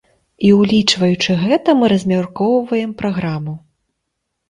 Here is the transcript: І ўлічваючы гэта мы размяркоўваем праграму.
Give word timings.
І 0.47 0.53
ўлічваючы 0.59 1.37
гэта 1.43 1.77
мы 1.83 1.91
размяркоўваем 1.95 2.99
праграму. 3.07 3.59